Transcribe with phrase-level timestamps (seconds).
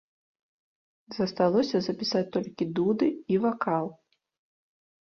[1.17, 3.07] Засталося запісаць толькі дуды
[3.37, 3.85] і вакал.